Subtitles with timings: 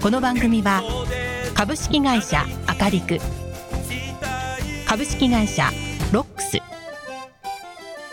[0.00, 0.80] この番組は
[1.54, 3.18] 株式会社アカリク
[4.86, 5.70] 株式会社
[6.12, 6.58] ロックス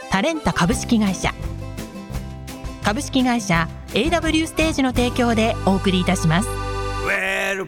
[0.09, 1.31] タレンタ株式会社
[2.84, 6.49] 株式会社 AW ステージの提供でお送りいたします。
[7.05, 7.67] Well,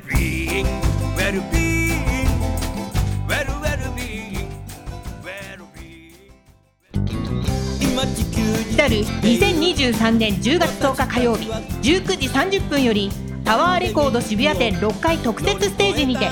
[8.57, 13.11] に来たる2023年10月10日火曜日19時30分より
[13.47, 16.27] タワーレコード渋谷店6階特設ステージにて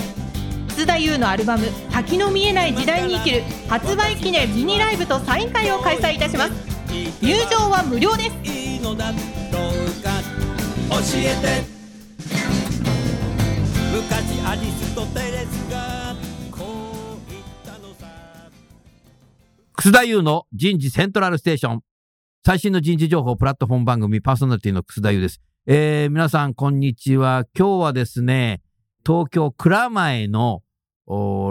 [0.67, 6.51] 楠田優のアルバム「先の見えない時代に生きる」発売記念ミニライブとサイン会を開催いたします
[7.21, 8.35] 入場は無料です教
[11.15, 11.63] えて
[13.95, 16.17] 昔アリスとテレスが
[16.51, 16.65] こ
[17.15, 18.07] う言ったのさ
[19.77, 21.81] 楠田優の人事セントラルステーション。
[22.45, 25.41] 最新の人事情報プラットフォーム番組パーソナリティの楠田優です。
[25.67, 27.45] えー、皆さん、こんにちは。
[27.57, 28.61] 今日はですね、
[29.03, 30.61] 東京蔵前の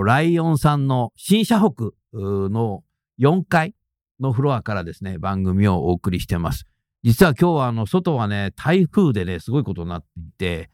[0.04, 2.84] ライオンさんの新社北の
[3.18, 3.74] 4階
[4.20, 6.64] のフロアからですね、番組をお送りしてます。
[7.02, 10.70] 実は今日はあの、外はね、台風でね、すごいことになっていて、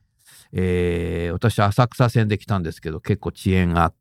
[0.53, 3.97] えー、私浅草線で来たんですけど、結構遅延があって、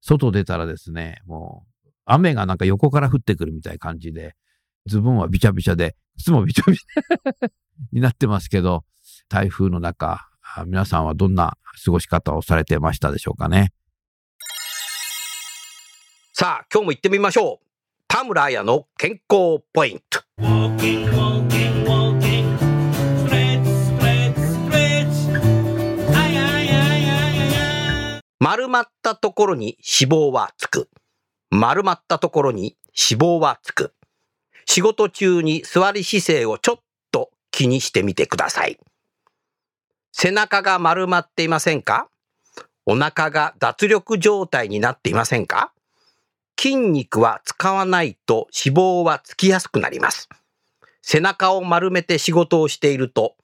[0.00, 4.34] 外出たらですね、もう、雨がなんか横から降ってくるみたいな感じで、
[4.86, 7.48] ズボンはびちゃびちゃで、靴もびちゃびちゃ
[7.92, 8.84] になってますけど、
[9.28, 13.72] 台風の中、あ皆さんはどんな過ごし方をされてましたでしょうかね？
[16.34, 17.66] さあ、今日も行ってみましょう。
[18.08, 20.20] 田村彩の健康ポイント。
[28.38, 30.90] 丸まったところに脂肪はつく。
[31.50, 33.94] 丸まったところに脂肪はつく。
[34.66, 36.76] 仕事中に座り姿勢をちょっ
[37.10, 38.78] と気にしてみてください。
[40.12, 42.08] 背中が丸まっていませんか？
[42.84, 45.72] お腹が脱力状態になっていませんか？
[46.58, 50.28] 筋肉は使わないと脂肪はつきやすくなります。
[51.00, 53.36] 背中を丸めて仕事をしていると、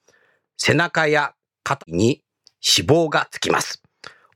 [0.57, 2.21] 背中や肩に
[2.61, 3.81] 脂肪がつきます。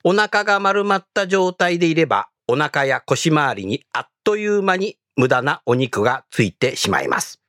[0.03, 7.41] お腹が丸まった状態でいれば、お腹や腰回りにあっという間に無駄なお肉がついてしまいます。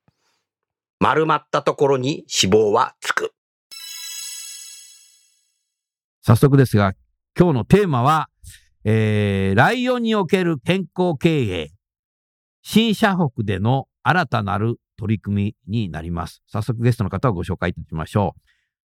[1.00, 3.32] 丸まったところに脂肪はつく。
[6.22, 6.94] 早速ですが、
[7.38, 8.28] 今日のテーマは、
[8.84, 11.70] えー、ライオンにおける健康経営、
[12.62, 16.42] 新社北での新たなる取り組みになります。
[16.46, 18.40] 早速ゲストの方をご紹介いたしましょう。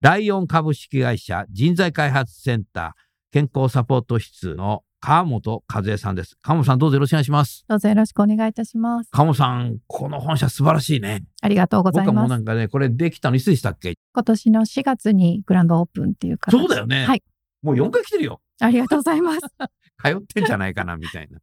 [0.02, 6.38] ライオン株式会社人材開発センター健康サポート室の川本和恵さんです。
[6.42, 7.66] 川本さんどうぞよろしくお願いします。
[7.68, 9.10] どうぞよろしくお願いいたします。
[9.12, 11.26] 川本さん、この本社素晴らしいね。
[11.42, 12.38] ありがとうござ僕はもういます。
[12.38, 13.96] なんかね、これできたのいつでしたっけ？
[14.14, 17.04] 今年の4月にグランドオープンっていう形そうだよね。
[17.04, 17.24] はい。
[17.62, 18.40] もう4回来てるよ。
[18.62, 19.42] ありがとうございます。
[20.02, 21.40] 通ってんじゃないかな、みたいな。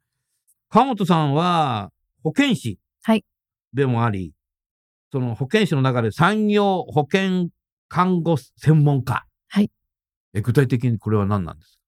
[0.70, 3.26] 川本さんは保健師はい
[3.75, 4.32] でもあり、
[5.12, 7.50] その保健師の中で産業保健
[7.88, 9.26] 看護専門家。
[9.49, 9.70] はい
[10.32, 10.41] え。
[10.41, 11.79] 具体的にこれは何なんです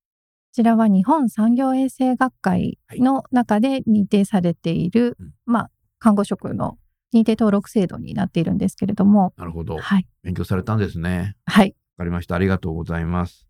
[0.53, 6.79] ちらは日本産業衛生学会の中で認定されている、うんまあ、看護職の
[7.15, 9.79] 認定登録制度になっているんですけれども、なるほど。
[9.79, 10.07] はい。
[10.23, 11.37] 勉強されたんですね。
[11.47, 11.75] はい。
[11.97, 12.35] わかりました。
[12.35, 13.47] ありがとうございます。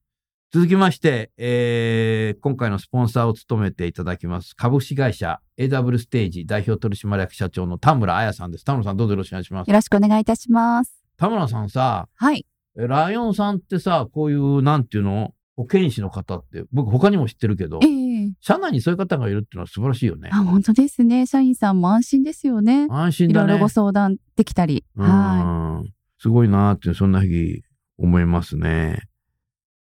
[0.53, 8.65] 続きまして、えー今回のスポンサーを務めていただきます、株式会社 AW ステージ代表取締役社長の田村彩さんです。
[8.65, 9.75] 田村さんどうぞよろしくお願いしますよ。
[9.75, 11.03] ろしくお願いいたします。
[11.17, 12.47] 田村さんさ、はい。
[12.79, 15.35] えライオンさんってさ、こういう、なんていうの？
[15.57, 20.37] 保健師の方って、僕他にも知ってるけどえ、え社内にそういう方がいるっていうのは素晴らしいよねあ、。
[20.37, 21.27] 本当ですね。
[21.27, 22.87] 社員さんも安心ですよね。
[22.91, 23.45] 安心だね。
[23.45, 24.85] いろいろご相談できたり。
[24.97, 25.93] うはん。
[26.19, 27.63] すごいなーって、そんな日
[27.99, 29.03] 思いますね。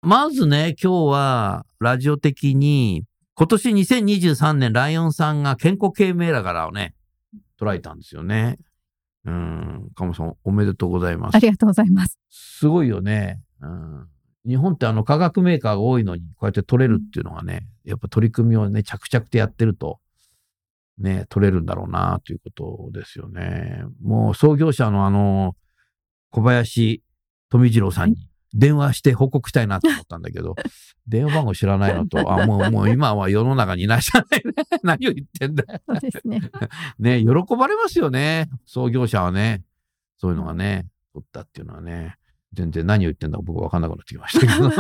[0.03, 3.05] まずね、今日は、ラジオ的に、
[3.35, 6.95] 今年2023年、ライオンさんが健康系銘柄をね、
[7.61, 8.59] 捉えたんですよね。
[9.27, 9.89] うん。
[9.95, 11.39] 鴨さん、おめでとうございますあ。
[11.39, 12.19] りがとうございます。
[12.31, 13.43] すごいよね。
[13.61, 14.09] うん。
[14.51, 20.01] 日本ってあの化学メーカーが多いのに、こうやって取れるっていうのがね、やっぱ取り組みをね、着々とやってると、
[20.99, 22.51] ね、取れるんだろうな、というこ
[22.91, 23.85] とですよね。
[24.03, 25.55] もう創業者のあの、
[26.31, 27.03] 小林
[27.49, 28.17] 富次郎さんに
[28.53, 30.57] 電話して報告したいなと思ったんだけど、
[31.07, 34.53] 電話番号知らないのと、あ、もう、もう今は世の中にいないじゃないね。
[34.83, 35.81] 何を言ってんだよ。
[35.87, 36.41] そうですね。
[36.99, 38.51] ね、喜ばれますよね。
[38.67, 39.63] 創業者はね。
[40.19, 42.17] そういうのがね、取ったっていうのはね。
[42.53, 44.71] 全然何を言ってんだか僕わかんなくなってきましたけど。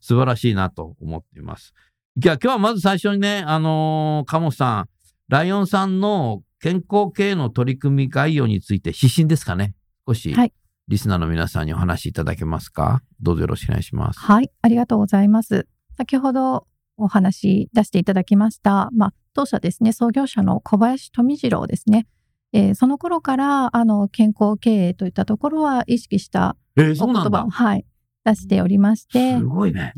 [0.00, 1.74] 素晴らしいなと思っています。
[2.16, 4.88] じゃあ今日はまず最初にね、あのー、鴨さん、
[5.28, 9.74] ライオンさんの健康経営の取り組み概要について指針ですかね。
[10.06, 10.52] 少し、はい
[10.86, 14.20] リスナーの皆さんにお話しいただけますかどうぞよろしくお願いします。
[14.20, 15.66] はい、ありがとうございます。
[15.96, 16.66] 先ほど
[16.96, 22.06] お話出していただきました、まあ、当社ですね、創業者の小林富次郎ですね。
[22.54, 27.50] えーその頃から、あの、健康経営といったところは意識した言葉を、。
[27.50, 27.84] はい、
[28.24, 29.92] 出しておりましてす、ごいね。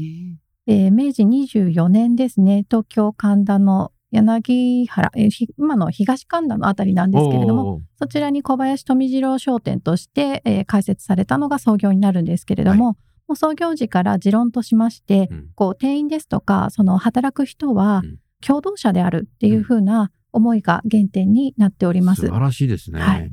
[0.67, 12.97] えー明治24年ですね、東京神田の柳原、えーひ今の東神田のあたりなんですけれども、そちらに小林富次郎商店として、えー開設されたのが創業になるんですけれども、
[13.29, 22.23] もう創業時から持論としまして、うんこう店員ですとか、その働く人はうん共同者であるっていうふうな思いが原点になっております。
[22.23, 23.00] 素晴らしいですね。
[23.00, 23.33] はい。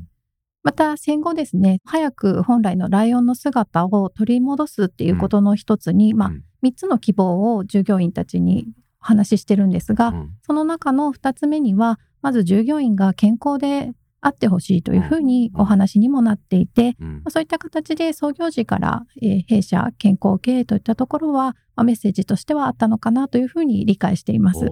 [0.64, 6.44] また戦後ですね、早く本来のライオンの姿を取り戻すっていうことの一つに、まあうん。
[6.64, 8.66] 3つの希望を従業員たちに
[8.98, 10.30] お話ししてるんですが、うん。
[10.40, 13.92] その中の2つ目には、まず従業員が健康で
[14.22, 17.12] あってほしいというふうにお話にもなっていて、うん。
[17.16, 24.70] まあそういった形で創業時から、えー弊社健康経営といったところは、まあメッセージとしてはあったのかなというふうに理解しています。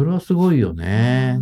[0.00, 1.38] それはすごいよね。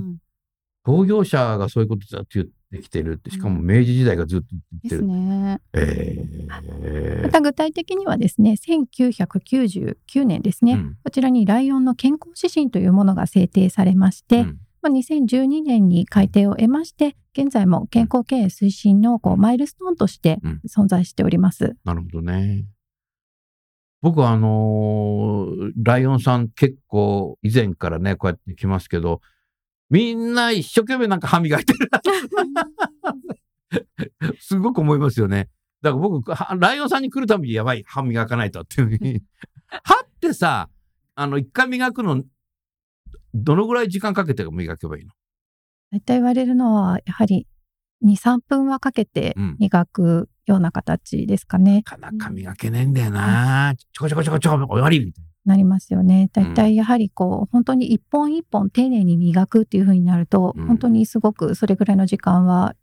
[0.85, 5.03] 創業者がそういうことだって言ってきてるって、しかも明治時代がずっと言ってきです。
[5.03, 5.61] ね。
[5.75, 21.77] えまた具体的にはですね、1999年ですね、うんこちらにライオンの健康指針というものが制定されまして、うんまあ、2012年に改定を得まして、現在も健康経営推進のこうマイルストーンとしてうん存在しております。
[21.85, 22.65] なるほどね。
[24.01, 29.21] 僕はあのーライオンさん結構以前からね、こうやって来ますけど、
[29.91, 32.01] みんな一生懸命なんか歯磨いてるな。
[34.41, 35.49] すごく思いますよね。
[35.83, 39.23] だから僕、はライオンさんに来るたびにやばい、歯磨かないとっていうふうに。
[39.67, 40.69] 歯ってさ、
[41.15, 42.23] あの、一回磨くの、
[43.35, 45.13] どのぐらい時間かけて磨けばいいの？
[45.91, 47.47] 大体言われるのは、やはり
[48.05, 51.77] 2、3分はかけてうん磨くような形ですかね。
[51.77, 53.75] なかなか磨けねえんだよな。
[53.77, 56.31] ちょこちょこちょこちょこ終わりみたいなりますよね。
[56.37, 62.75] うん大体やはりこう、本当に一本一本丁寧に磨くっていう風になると、うん本当にすごくそれぐらいの時間は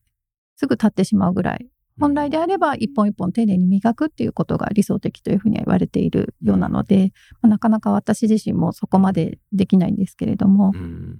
[0.57, 1.69] すぐ経ってしまうぐらい。
[1.97, 2.07] な。
[2.07, 11.19] 本来であれば一本一本丁寧に磨くっていうことが理想的というふうには言われているようなので、まあなかなか私自身もそこまでできないんですけれども、うん。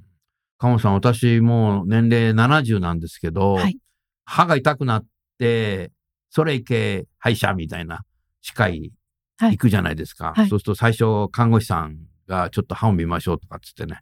[0.58, 3.78] 鴨さん、私もう年齢70なんですけど、はい
[4.26, 5.06] 歯が痛くなっ
[5.40, 5.92] て、
[6.30, 8.04] それいけ歯医者みたいな
[8.42, 8.92] 歯科医
[9.38, 10.34] はい行くじゃないですか。
[10.36, 14.00] はいそうすると最初看護師さんがちょっと歯を見ましょうとかっつってね、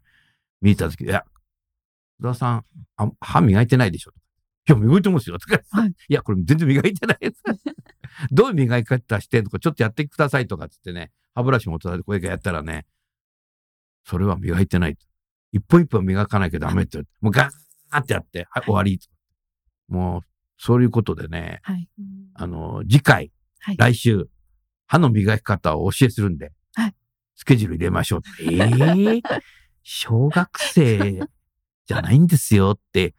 [0.62, 1.24] 見たとき、いや、
[2.20, 2.66] 津田さん、
[2.98, 4.12] あ歯磨いてないでしょ。
[4.68, 5.38] いや、磨いてますよ。
[5.40, 7.44] とか、はい い、や、これ全然磨いてないです。
[8.32, 12.86] どういう磨き方してんのか、ちょっとやってくださいとかっつってね、歯ブラシ持ってこれやったらね、
[14.06, 14.98] それは磨いてない。
[15.52, 19.00] 一本一本磨かなきゃダメって、もうガーってやって、はい、終わり。
[19.94, 20.22] もう、
[20.58, 21.88] そういうことでね、はい。
[22.34, 23.78] あの、次回、はい。
[23.78, 24.28] 来週、
[24.88, 26.96] 歯の磨き方をお教えするんで、はい
[27.36, 28.22] スケジュール入れましょう。
[28.42, 29.22] ええ
[29.84, 31.20] 小学生
[31.88, 33.16] じゃないんですよって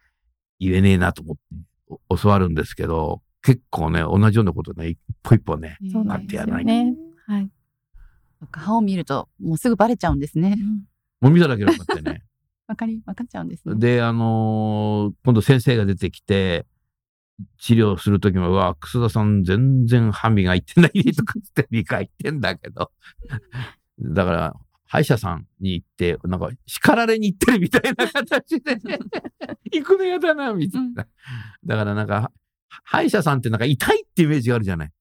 [0.59, 7.51] 言えねえなと思ってお教わるんですけど、結構ね、同じようなことね、一歩一歩ね、そうなんですよ買ってやらない
[8.51, 10.57] 歯を見ると、もうすぐバレちゃうんですね。
[11.21, 12.23] もう見ただけで分かってね。
[12.67, 13.75] わかり、わかっちゃうんですね。
[13.75, 16.65] で、あのー今度先生が出てきて、
[17.57, 22.91] 治療するときも、うわ、楠田さん全然歯磨いてないねとかって磨いてんだけど。
[23.99, 24.53] だから、
[24.87, 28.77] 歯医者さんに行って、なんか叱られに行ってるみたいな形で、
[29.71, 31.07] 行くの嫌だな、みたいな。
[31.65, 32.31] だからなんか、
[32.83, 34.91] 歯医者さんってなんか痛いってイメージがあるじゃない。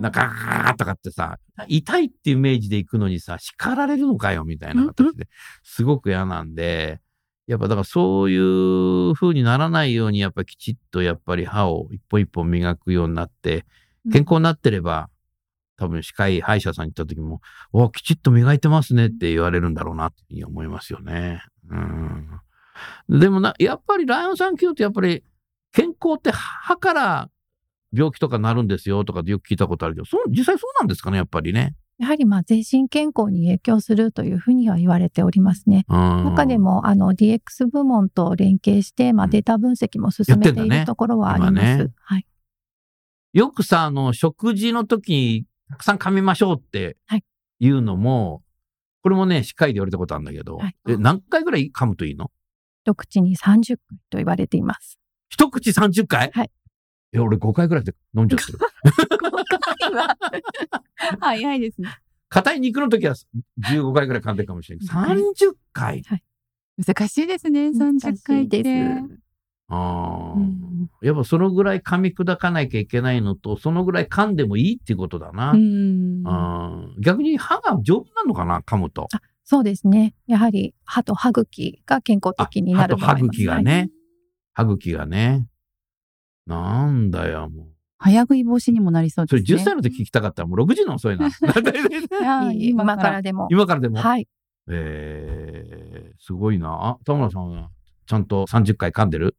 [0.00, 5.28] なんか、ガーとかってさ、痛いっていうイメージで行くのにさ、叱られるのかよ、みたいな形で、
[5.62, 7.00] すごく嫌なんで、
[7.46, 13.66] やっぱだからそういう風にならないように、やっぱきちっとやっぱり歯を一本一本磨くようになって、
[14.12, 15.10] 健康になってれば、
[15.76, 17.40] 多分歯科医、歯医者さんに行った時も、
[17.72, 21.42] お、きちっと磨いてますねって言われるんだろうなって思いますよね。
[21.68, 22.40] うん。
[23.08, 25.24] でもな、やっぱりライオンさん聞くと、やっぱり
[25.72, 27.30] 健康って歯から
[27.94, 31.74] 病気とかなるんですよとかってよく聞いたことあるけど、そう、実際そうなんですかね、やっぱりね。
[31.98, 35.84] やはりまあ全身健康に影響するというふうには言われておりますね。
[35.88, 36.24] うん。
[36.24, 41.52] 中でもあの DX 部門と連携して、まあ、うんデータ分析も進めているところはあります。
[41.52, 42.26] 今ねはい。
[43.32, 47.24] よくさ、あの、食事の時にたくさん噛みましょうってはい
[47.60, 48.42] いうのも、
[49.02, 52.32] これもね、歯科医で言われたことあるんだけど、はいえ何回ぐらい噛むといいの？
[52.84, 54.98] 一口に30回と言われています。
[55.28, 56.30] 一口30回？
[56.34, 56.50] はい。
[57.14, 58.58] え、俺5回ぐらいで飲んじゃってる。
[61.20, 61.88] 早いですね。
[62.28, 63.14] 硬い肉の時は
[63.70, 64.88] 15回ぐらい噛んでるかもしれない。
[64.88, 66.02] 30回
[66.76, 68.64] 難しいですね、30回って。
[69.68, 75.52] ああ、うんやっぱそのぐらい噛み砕かなきゃいけないのと、そのぐらい噛んでもいいっていうことだな。
[75.52, 79.06] うん逆に歯が丈夫なのかな、噛むと。
[79.44, 80.14] そうですね。
[80.26, 83.90] やはり歯と歯茎が健康的にな歯と歯る場合も茎がね。
[84.54, 85.46] 歯茎がね。
[86.46, 87.66] なんだよ、もう。
[87.98, 89.60] 早食い防止にもなりそうそれですね。
[89.62, 91.30] 10歳の時聞きたかったらもう6時の遅いな。
[92.52, 93.48] 今からでも。
[93.50, 93.98] 今からでも。
[93.98, 94.28] はい。
[94.68, 96.68] えー、すごいな。
[96.70, 97.70] あ、田村さんは
[98.06, 99.36] ちゃんと30回噛んでる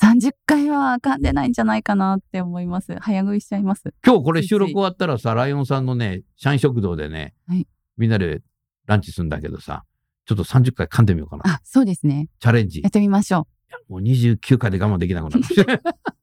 [0.00, 2.94] ？30回は噛んでないんじゃないかなって思います。
[3.00, 3.94] 早食いしちゃいます。
[4.04, 7.66] 今日これ収録終わったらさ、ライオンさんのね、社員食堂でね、はい
[7.96, 8.40] みんなで
[8.86, 9.84] ランチするんだけどさ、
[10.26, 11.42] ちょっと30回噛んでみようかな。
[11.46, 12.28] あ、そうですね。
[12.40, 12.88] チャレンジや。
[12.88, 13.46] ってみましょ
[13.88, 15.80] もう29回で我慢できなくなるかもしれない。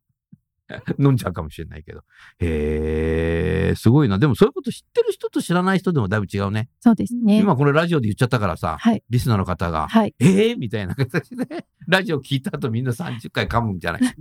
[0.99, 2.03] 飲んじゃうかもしれないけど。
[2.39, 4.17] へえ、すごいな。
[4.19, 6.69] でもそういうこと知ってる人と知らない人でもだいぶ違うね。
[6.79, 7.39] そうですね。
[7.39, 9.03] 今これラジオで言っちゃったからさ、はい。
[9.09, 10.15] リスナーの方が、はい。
[10.19, 14.01] ええみたいな形で、ラジオ聞いた後みんな30回噛むんじゃない？
[14.03, 14.13] う。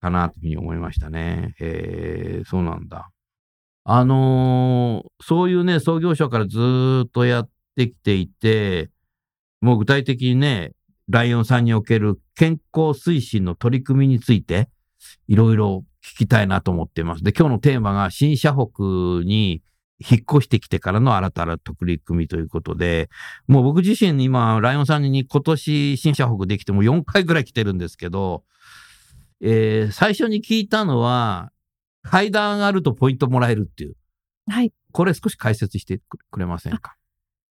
[0.00, 1.54] かなというふうに思いましたね。
[1.60, 3.10] へえ、そうなんだ。
[3.84, 8.90] あのーそういうね、創業者からずーっとやってきていて、
[9.60, 10.72] もう具体的にね、
[11.08, 14.68] ライオンさんにおける健康推進の取り組みについて、
[15.28, 17.24] いろいろ聞きたいなと思っています。
[17.24, 19.62] で、今日のテーマが新社北に
[20.00, 23.08] 引っ越してきてからの新たな取り組みということで、
[23.46, 28.44] もう僕自身今、ライオンさんに今年新社北できても4回ぐらい来てるんですけど、
[29.40, 31.52] えー最初に聞いたのは、
[32.02, 33.96] 階段上がるとポイントもらえるっていう。
[34.48, 34.72] はい。
[34.90, 36.00] これ少し解説して
[36.30, 36.96] くれませんか？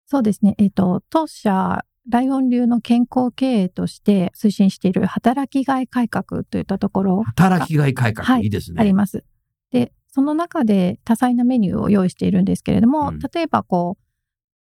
[0.06, 0.54] そうですね。
[0.58, 7.22] えっ、と、当社、ライオン流の健康経営として推進している働きがい改革といったところ。
[7.22, 8.42] 働きがい改革、はい。
[8.42, 8.80] い、いですね。
[8.80, 9.24] あります。
[9.70, 13.18] で、その中で多彩なメニューを用意しているんですけれども、うん。
[13.18, 14.04] 例えばこう、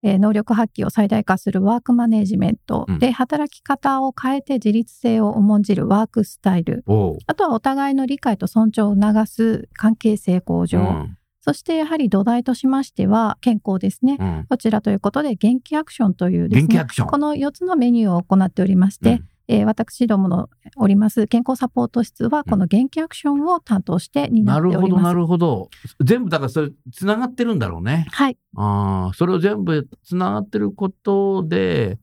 [0.04, 3.00] えー能力発揮を最大化するワークマネジメント、うん。
[3.00, 6.84] で、働き方を変えて自立性を重んじるワークスタイル、
[7.28, 14.18] あとはお互いの理解と尊重を促す関係性向上、うんそしてやはり土台としましては健康ですね。
[14.20, 17.08] うんこちらということで、元気アクションというですね、元気アクション。
[17.08, 25.04] この4つのメニューを行っておりまして、うんえー私どものおります健康サポート室は、この元気アクションを担当して担なるほど、っております。
[25.04, 25.70] なるほど。
[26.00, 28.08] 全部だからそれ、つながってるんだろうね。
[28.12, 28.38] はい。
[28.56, 32.00] ああ、それを全部つながってることで、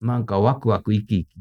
[0.00, 1.36] なんかワクワク生き生き、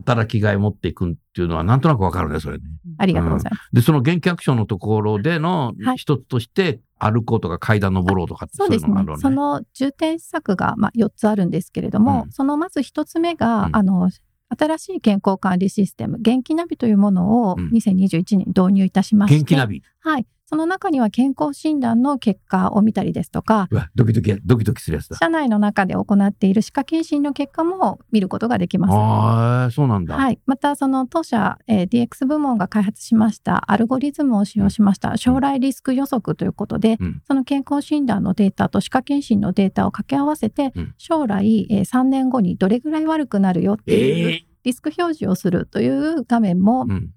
[0.00, 2.64] 働きがい持っていくっていうのはなんとなくわかるね、それね。
[2.98, 3.68] ありがとうございます。
[3.72, 9.22] で、その元気アクションのところでのはい一つとして、歩こうとか階段登ろうとかってそうですねうのがあるのね。
[9.22, 14.10] その重点施策が、まあ、4つあるんですけれども、うんそのまず1つ目が、うんあの
[14.58, 19.82] 新しい健康管理システム、元気ナビというものをうん2021年導入いたしまして、元気ナビ。
[20.00, 20.26] はい。
[20.50, 25.16] その中には健康診断の結果を見たりですとか、ドキドキ、ドキドキするやつだ。
[25.16, 28.92] 社内の中で行っている歯科検診の結果も見ることができます。
[28.92, 30.16] ああ、そうなんだ。
[30.16, 30.40] はい。
[30.46, 47.10] また、その当社、えー DX 部門が開発しましたアルゴリズムを使用しました将来リスク予測ということで、うんその健康診断のデータと歯科検診のデータを掛け合わせて、うん将来、えー3年後にどれぐらい悪くなるよっていうええリスク表示をするという画面もうん。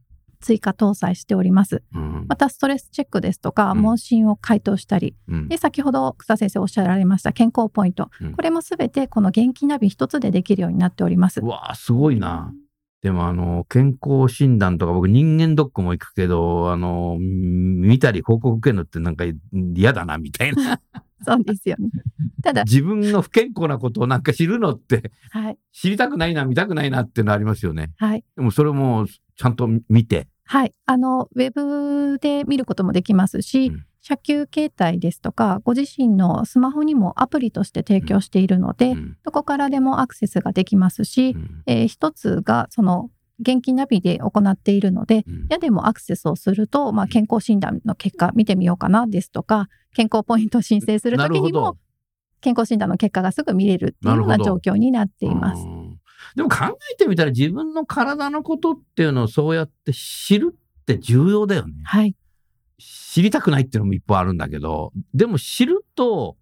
[0.44, 1.82] 追加搭載しております。
[1.96, 8.10] うんまた、ストレスチェックですとか、うん問診を回答したり、うんで、先ほど草先生おっしゃられました健康ポイント。
[8.22, 11.48] うんこれもすべてこの元気ナビ一つでできるようになっておりますう。
[11.48, 12.54] わあ、すごいな。
[13.02, 19.26] でもあの、健康診断とか僕人間ドックも行くけど、あの、ん見たり報告受けるのってなんか
[19.76, 20.80] 嫌だな、みたいな。
[21.26, 21.90] そうですよね。
[22.44, 25.58] ただ、自分の不健康なことをなんか知るのってはい。
[25.74, 27.92] 知りたくないな、見たくないなっていうのありますよね。
[27.98, 28.24] はい。
[28.38, 30.28] でもそれもちゃんと見て。
[30.46, 30.74] はい。
[30.86, 33.86] あの、ウェブで見ることもできますし、うん。
[34.02, 39.18] 車級携帯ですとか、ご自身のスマホにもアプリとして提供しているので、うん。
[39.24, 41.64] どこからでもアクセスができますし、うん。
[41.66, 43.10] えー一つがその
[43.40, 45.48] 元気ナビで行っているので、うん。
[45.50, 51.78] 矢でもアクセスをすると、まあ、健康診断の結果見てみようかなですとか、健康ポイントを申請するときにも、
[52.42, 55.66] 健康診断の結果がすぐ見れるっていうような状況になっています。
[56.36, 61.74] うんでも考えてみたら自分の体のことっていうのをそうやって知るって重要だよね。
[61.84, 62.16] はい。
[62.80, 66.38] 知りたくないっていうのも一方あるんだけど、でも知ると、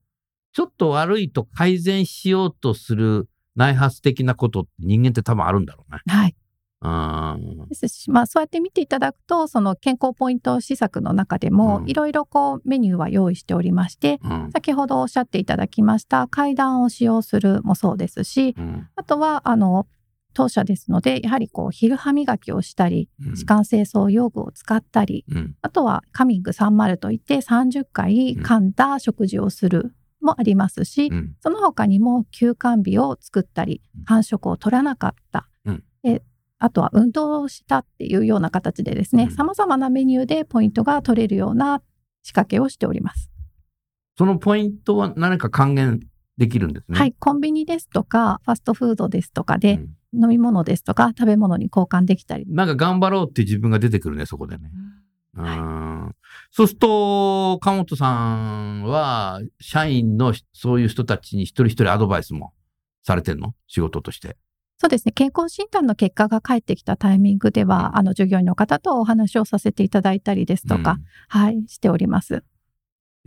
[0.54, 6.00] ちょっと悪いと改善しようとする内発的なことって人間って多分あるんだろうね。
[6.08, 6.36] はい。
[6.84, 7.68] うん。
[7.68, 14.50] ですし、まあ、そうやって見ていただくと、その健康ポイント施策の中でもう、んいろいろこうメニューは用意しておりまして、うん。
[14.52, 18.88] 先ほどおっしゃっていただきました階段を使用するもそうですし、うん。
[18.96, 19.88] あとは、あの、
[20.34, 25.56] 当社ですので、やはりこう、昼歯磨きをしたり、うん歯間清掃用具を使ったり、うん。
[25.62, 31.36] あとはカミング30といって30回噛んだ食事をするもありますし、うん。
[31.42, 36.22] その他にも休館日を作ったりうん、繁殖を取らなかった、うんえ
[36.62, 41.82] あとは運動をしたっていうような形でですね、うん様々なメニューでポイントが取れるような
[42.24, 43.30] 仕掛けをしております。
[44.18, 46.00] そのポイントは何か還元
[46.38, 46.98] できるんですね？
[46.98, 52.44] はい、コンビニですとか、ファストフードですとかで、うん飲み物ですとか、食べ物に交換できたり。
[52.50, 54.70] なんか頑張ろうって自分が出てくるね、そこでね。
[55.38, 56.16] うん。
[56.52, 62.52] そうすると、川本さんは、社員のそういう人たちに一人一人アドバイスも
[63.04, 63.54] されてんの？
[63.68, 64.36] 仕事として。
[64.82, 70.98] そうですね、健康診断の結果が返ってきたタイミングでは、あの、従業員の方とお話をさせていただいたりですとか、
[71.28, 72.34] はい、しております。
[72.34, 72.44] うん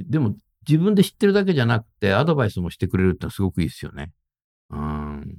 [0.00, 0.34] でも、
[0.68, 4.10] 自分で知ってるだけじゃなくて、アドバイスもしてくれるってのはすごくいいですよね。
[4.70, 5.38] うん。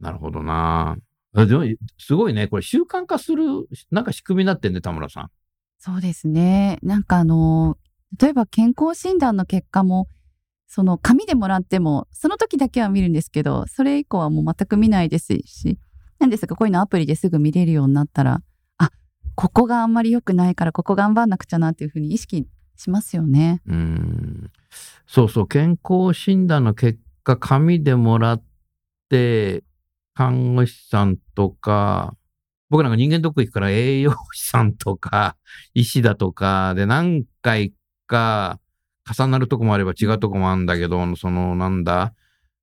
[0.00, 0.96] なるほどな。
[1.36, 1.62] あでも、
[1.96, 2.48] すごいね。
[2.48, 3.44] これ習慣化する、
[3.92, 5.30] なんか仕組みになってんね、田村さん。
[5.78, 6.80] そうですね。
[6.82, 7.78] なんかあの、
[8.20, 10.08] 例えば健康診断の結果も、
[10.66, 15.78] その紙でもらっても、その時だけは見るんですけど、それ以降はもう全く見ないですし、
[16.18, 18.40] なんですが、こういうのアプリですぐ見れるようになったら、
[18.78, 18.90] あ、
[19.34, 22.46] ここがあんまり良くないから、ここ頑張んなくちゃなっていうふうに意識
[22.76, 23.62] しますよね。
[23.66, 24.50] うん。
[25.06, 28.42] そうそう、健康診断の結果、紙でもらっ
[29.08, 29.62] て、
[30.14, 32.16] 看護師さんとか、
[32.70, 35.36] 僕なんか人間ドック行くから栄養士さんとか、
[35.74, 37.72] 医師だとかで何回
[38.06, 38.58] か
[39.08, 42.12] 重なるとこもあれば違うとこもあるんだけど、そのなんだ、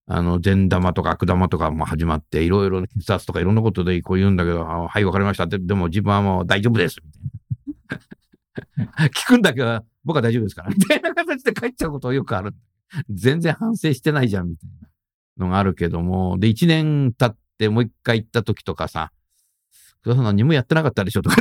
[0.05, 9.07] あの、善玉とか悪玉とかも始まって、いろいろな血圧とかいろんなことでこう言うんだけど、はい、わかりましたって、でも自分はもう大丈夫です、みたいな。
[9.07, 12.53] 聞くんだけど、僕は大丈夫ですから、みたいな形で帰っちゃうことよくある。
[13.09, 14.69] 全然反省してないじゃん、みたい
[15.37, 19.11] なのがあるけども、で、一年経ってもう一回行った時とかさ、
[20.01, 21.37] 福田さん何もやってなかったでしょとか。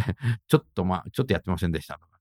[0.48, 2.18] ちょっとまあ、ちょっとやってませんでしたとか。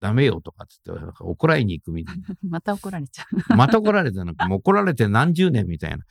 [0.00, 2.16] ダメよとかつって、怒られに行くみたい
[2.48, 3.56] また怒られちゃな。
[3.56, 6.04] また怒られてなんか、もう怒られて何十年みたいな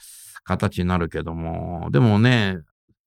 [0.43, 2.57] 形になるけども、でもね、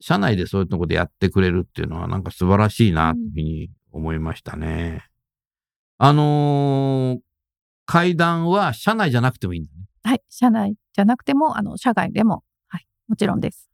[0.01, 5.05] 社内でそういうとこでやってくれるっていうのはなんか素晴らしいな、っていうふうに思いましたね。
[5.99, 7.21] あのー
[7.91, 9.85] 階段は社内じゃなくてもいいんだね。
[10.05, 13.69] はい、社内じゃなくても、あの、社外でも、はい、もちろんです。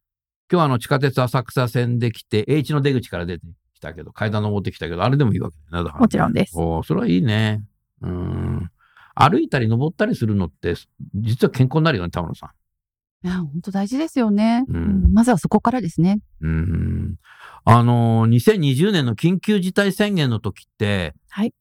[0.50, 5.90] 今日はあの地下鉄浅草線で来て、H の出口から出てきたけど、階段登ってきたけど、あれでもいいわけだよね。
[5.90, 7.64] だからねもちろんですおーそれはいいね。
[8.02, 8.70] うん。
[9.14, 10.74] 歩いたり登ったりするのって、
[11.14, 12.48] 実は健康になるよね、田村さん。
[12.48, 13.28] う。
[13.28, 16.20] いや、本当大事ですよね、うんうんまずはそこからですね。
[16.40, 17.16] うん。
[17.64, 21.54] あのー、2020年の緊急事態宣言の時って、はい。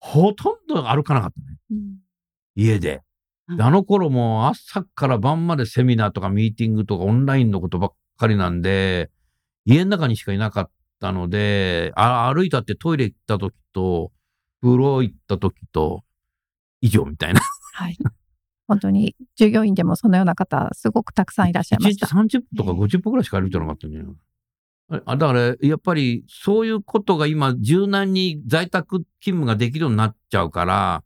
[0.00, 1.58] ほとんど歩かなかったね。
[2.54, 3.02] 家で。
[3.48, 9.10] うんであの頃も朝から晩までセミナーとかミーティングとかオンラインのことばっかりなんで、
[9.64, 14.12] 家の中にしかいなかったので、あ歩いたってトイレ行った時と、
[14.62, 16.04] 風呂行った時と、
[16.80, 17.40] 以上みたいな。
[17.74, 17.96] はい。
[18.66, 22.06] 本当に、従業員でもそのような方、すごくたくさんいらっしゃいま1日した。
[22.06, 24.12] 30分とか50分くらいしか歩いてなかったんじゃない
[24.90, 31.02] ああだから、やっぱりそういうことが今、柔軟に在宅勤務ができるようになっちゃうから、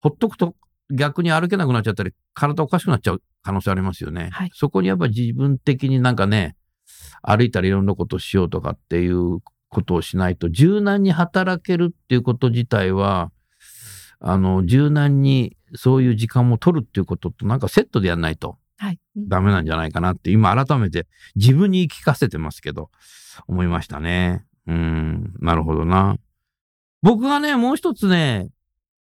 [0.00, 0.54] ほっとくと
[0.90, 4.30] 逆に歩けなくなっちゃったり、体おかしくなっちゃう可能性ありますよね。
[4.32, 6.56] はいそこにやっぱり自分的になんかね、
[7.22, 13.30] 歩いたりいろんなことをしようとかっていうことをしないと、柔軟に働けるっていうこと自体は、
[14.20, 18.58] あの、柔軟にそういう時間も取るっていうこととなんかセットでやんないと。
[18.78, 18.98] はい。
[19.16, 22.90] ダメなんじゃないかなって、今改めて自分に聞かせてますけど、
[23.46, 24.44] 思いましたね。
[24.66, 26.16] うん、なるほどな。
[27.02, 28.50] 僕がね、もう一つね、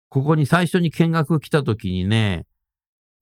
[0.08, 2.46] ここに最初に見学来た時にね、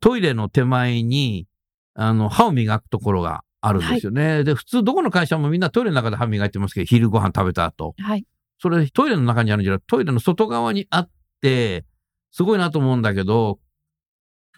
[0.01, 1.47] トイレの手前に、
[1.95, 4.45] あの、歯を磨くところがあるんですよね。
[4.45, 7.95] で、普通どこの会社もみんなトイレの中で歯磨いてますけど、昼ご飯食べた後。
[7.99, 8.27] はい。
[8.59, 11.85] それトイレの中にあるんじゃなくて、トイレの外側にあって、
[12.31, 13.59] すごいなと思うんだけど、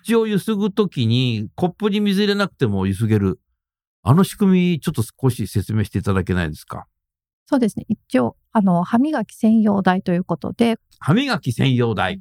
[0.02, 3.40] 口をゆすぐときにコップに水入れなくてもゆすげる。
[4.02, 6.86] あの仕組み、ちょっと少し説明していただけないですか？
[7.46, 7.84] そうですね。
[7.88, 12.20] 一応、あの、歯磨き専用台ということで、歯磨き専用台。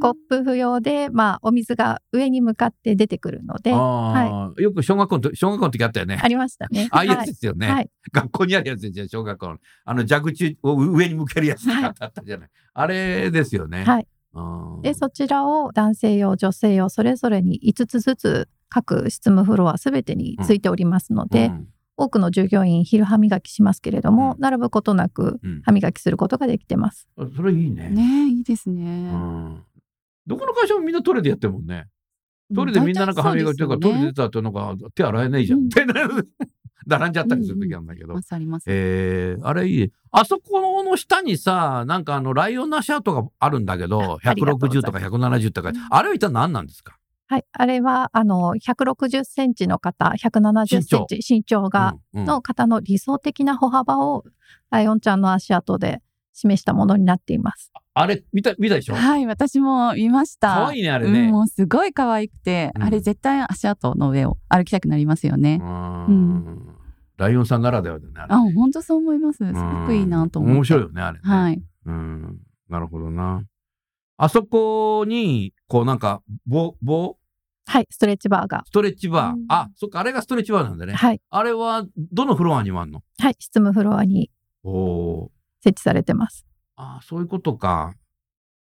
[0.00, 6.20] コップ不要で、まあ、お水が上に向かって出てくるので、ああ、よく小学校のと、小学校の時あったよね。
[6.22, 6.88] ありましたね。
[6.92, 7.68] ああいうやはいつですよね。
[7.68, 7.90] はい。
[8.12, 9.58] 学校にあるやつですよ、小学校の。
[9.84, 12.48] あの蛇口を上に向けるやつとかあったじゃない。
[12.74, 13.84] あれですよね。
[13.84, 14.06] はい。
[14.32, 27.06] うんで、そちらを男性用、女性用、それぞれに5つずつ、各執務フロアすべてについておりますので、うん多くの従業員昼歯磨きしますけれども、うん並ぶことなくうん歯磨きすることができてます。
[27.36, 27.90] それいいね。
[27.90, 29.12] ねいいですうね。
[29.12, 29.62] ん。
[30.26, 31.86] どこの会社もみんなトイレでやってるもんね。
[32.54, 35.60] トイレでみんななんか歯磨きとか、トイレ出た後なんか手洗えないじゃん。
[35.60, 36.28] うんってなる。
[36.86, 38.14] 並んじゃったりする時なんだけど。
[38.14, 38.64] ますあります。
[38.66, 39.90] えー、あれいいね。
[40.10, 46.96] あそこの下にさ、なんかあの、ライオンの足跡があるんだけど、ありがとうござい160ますとか170とか、あれは一体何なんですか？
[47.30, 47.44] はい。
[47.52, 54.24] あれは、あの、160センチの方、170センチ、身長が、うんうんの方の理想的な歩幅を、
[54.70, 56.02] ライオンちゃんの足跡で
[56.32, 57.72] 示したものになっています。
[57.92, 58.94] あれ、見た、見たでしょ？
[58.94, 60.48] はい、私も見ました。
[60.54, 61.22] 可愛いね、あれね。
[61.22, 65.60] うん、もうすごい可愛くて、うんあれ絶対足跡の上を歩きたくなりますよね。
[65.62, 66.76] うん
[67.16, 68.12] ライオンさんならではだね。
[68.28, 69.38] あ本当そう思います。
[69.38, 70.56] すごくいいなと思って。
[70.56, 71.20] 面白いよね、あれね。
[71.22, 71.62] はい。
[71.84, 72.38] うん。
[72.68, 73.42] なるほどな。
[74.16, 77.18] あそこに、こうなんか、棒、棒、
[77.66, 77.86] はい。
[77.90, 78.62] ストレッチバーが。
[78.66, 79.34] ストレッチバー。
[79.34, 80.94] うんあ、そっか、あれがストレッチバーなんだね。
[80.94, 81.20] はい。
[81.28, 83.02] あれは、どのフロアにもあんの？
[83.18, 83.36] はい。
[83.38, 84.30] 執務フロアに
[84.62, 85.30] おお
[85.62, 86.46] 設置されてます。
[86.98, 87.94] あそういうことか。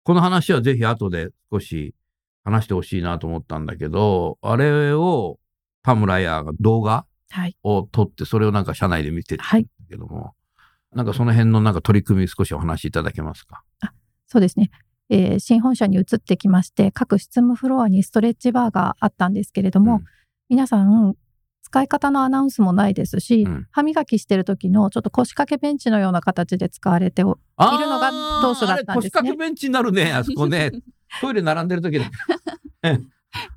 [0.04, 1.96] この話はぜひ後で少し
[2.44, 5.40] 話してほしいなと思ったんだけど、あれを
[5.84, 7.56] 田村屋が動画はい。
[7.64, 9.68] を撮って、それをなんか社内で見てたんだはい。
[9.88, 10.34] けども、
[10.94, 13.64] なんかその辺のなんか取り組み少しお話しいただけますか？
[14.26, 14.72] そうですね。
[15.10, 20.04] えー新本社に移ってきまして、各執務フロアにストレッチバーがあったんですけれども、うん
[20.50, 21.16] 皆さん、
[21.70, 23.68] 使い方のアナウンスもないですし、うん。
[23.72, 27.36] 歯磨きしてる時のちょっと腰掛けベンチのような形で使われているの
[28.00, 28.86] が当初だったんですね。
[28.88, 30.72] あれ腰掛けベンチになるね、あそこね。
[31.22, 32.06] トイレ並んでる時で。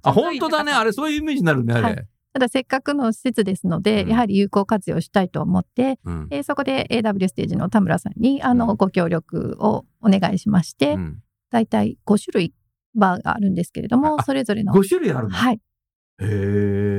[0.02, 0.72] あ、本当だね。
[0.72, 1.82] あれそういうイメージになるね、あれ。
[1.82, 2.06] はい。
[2.34, 4.08] ただせっかくの施設ですので、うん。
[4.10, 6.28] やはり有効活用したいと思って、うん。
[6.30, 8.76] えーそこで AW ステージの田村さんにあの、うん。
[8.76, 11.22] ご協力をお願いしまして、うん。
[11.50, 12.54] だいたい5種類
[12.94, 15.34] バーがあるんですけれども、あそれぞれの、5種類あるの？
[15.34, 15.60] はい、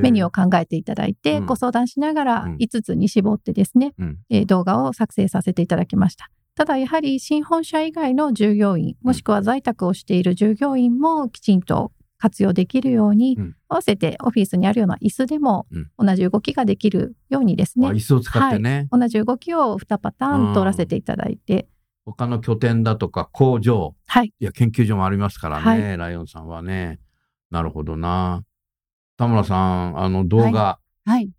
[0.02, 1.46] メニューを考えていただいて、うん。
[1.46, 2.56] ご相談しながらうん。
[2.58, 4.18] 5つに絞ってですね、うん。
[4.30, 6.30] えー動画を作成させていただきました。
[6.56, 13.56] ただやはり新本社以外の従業員、もしくは在宅をしている従業員もきちんと活用できるように、うん。
[13.70, 15.66] 合わせてオフィスにあるような椅子でも
[15.98, 18.88] 同じ動きができるようにですね、あ椅子を使ってね。
[18.92, 21.68] 同じ動きを2パターン通らせていただいて、
[22.06, 27.00] 他の拠点だとか工場、はい、いや、研究所もありますからね、はライオンさんはね。
[27.50, 28.44] なるほどな。
[29.18, 31.30] 田村さん、あの動画、はい。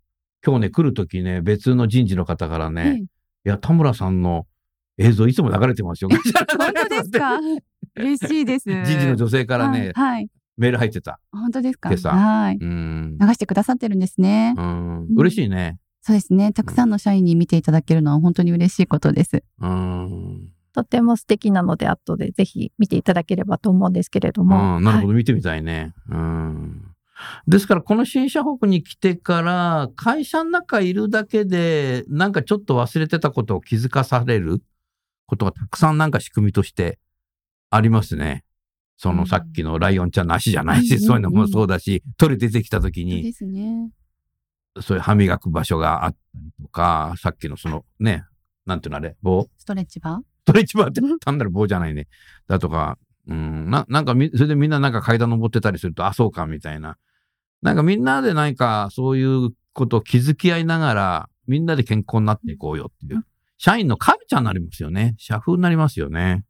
[0.45, 3.07] 今日ね、来るときね、別の人事の方からね、ええい
[3.49, 4.47] や、田村さんの
[4.97, 6.09] 映像いつも流れてますよ。
[6.57, 7.37] 本当ですか？
[7.95, 8.69] 嬉しいです。
[8.69, 9.93] 人事の女性からね、はい。
[10.15, 11.19] はいメール入ってた。
[11.33, 11.89] 本当ですか？
[11.89, 12.57] 今朝はい。
[12.59, 13.17] うん。
[13.19, 14.55] 流してくださってるんですね。
[14.57, 15.07] うん。
[15.17, 15.77] 嬉しいね。
[16.01, 16.53] そうですね。
[16.53, 19.43] たくさんの社員に見ていただけるのは本当に嬉しいことです。
[19.59, 20.47] うん。
[20.71, 24.77] とても素敵なので、後でぜひ見ていただければと思うんですけれども。
[24.77, 25.93] うん、なるほはいど、見てみたいね。
[26.09, 26.94] うん。
[27.47, 34.61] ですから、この新社北に来てから、会社の中いるだけで、なんかちょっと忘れてたことを気づかされる
[35.25, 36.99] ことがたくさんなんか仕組みとして
[37.69, 38.43] ありますね。
[38.97, 43.33] そのさっきのライオンちゃんの足じゃないし、うんそういうのもそうだし、取れ出てきた時に。
[44.81, 48.25] そういう歯磨く場所があったりとか、さっきのそのね、
[48.65, 49.47] なんていうのあれ、棒？
[49.57, 52.07] ストレッチバーストレッチバーって単なる棒じゃないね。
[52.47, 52.97] だとか、
[53.27, 56.97] うん、ななんかみ、それでみんななんか階段登ってたりすると、あ、そうか、みたいな。
[57.65, 63.25] なんかみんなで何かそういうことを気づき合いながら、みんなで健康になっていこうよっていう。
[63.57, 65.15] 社員のカルチャーになりますよね。
[65.17, 66.45] 社風になりますよね。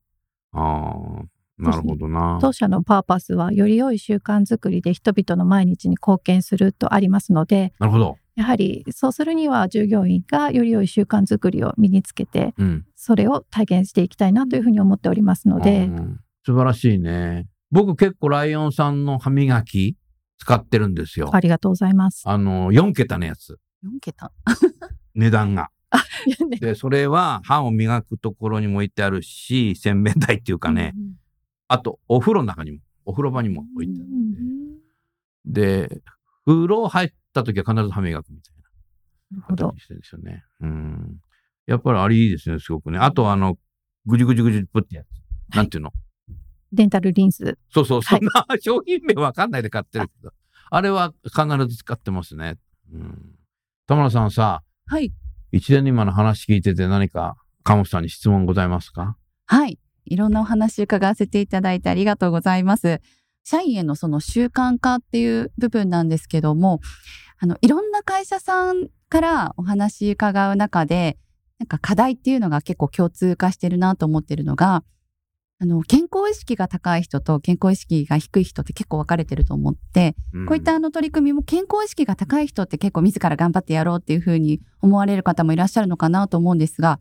[0.51, 1.23] ああ、
[1.57, 2.39] なるほどな。
[2.41, 8.17] 当社のパーパスは、より良い習慣づくりで人々の毎日に貢献するとありますので、なるほど。
[8.35, 12.85] やはりそうするには従業員がより良い習慣づくりを身につけて、うん。
[12.93, 17.47] それを体現していきたいなというふうに思っておりますので、うん素晴らしいね。
[17.71, 19.95] 僕結構ライオンさんの歯磨き
[20.37, 21.29] 使ってるんですよ。
[21.33, 22.23] ありがとうございます。
[22.25, 23.59] あの、4桁のやつ。
[23.83, 24.31] 4桁？
[25.15, 25.69] 値段が。
[26.59, 31.13] で、それは歯を磨くところにも置いてあるし、洗面台っていうかね、うん
[31.67, 34.77] あとお風呂の中にも、お風呂場にも置いてあるうんん
[35.45, 35.87] で。
[35.87, 36.01] で、
[36.45, 38.53] 風呂入った時は必ず歯磨くみたい
[39.31, 39.75] なるほどな形。
[39.75, 40.43] にしてるんですよね。
[40.61, 41.17] うん。
[41.65, 42.99] やっぱりあれいいですね、すごくね。
[42.99, 43.57] あとあの、
[44.05, 45.55] ぐじぐじぐじぷってやつ。
[45.55, 45.91] なんていうの、
[46.71, 47.57] デンタルリンス。
[47.73, 50.31] そうそう、はいそんな商品名わかんないで買ってるけど。
[50.71, 52.57] あれは必ず使ってますね。
[52.93, 53.35] うん。
[53.87, 55.13] 田村さんさ、はい。
[55.51, 59.15] 一連の今の話聞いてて何か、鴨本さんに質問ございますか？
[59.45, 59.79] はい。
[60.05, 62.99] いろんなお話伺わせていただいてありがとうございます。
[63.43, 66.79] 社員へのその習慣化っていう部分なんですけども、
[67.39, 71.17] あの、いろんな会社さんからお話伺う中で、
[71.59, 74.83] なんか課題っていうのが結構共通化してるなと思ってるのが、
[75.57, 80.45] あの、健康意識が高い人と健康意識が低い人って結構分かれてると思って、うん。
[80.45, 86.99] こういったあの取り組みも健康意識が高い人って結構自ら頑張ってやろうっていうふうに思われる方もいらっしゃるのかなと思うんですが、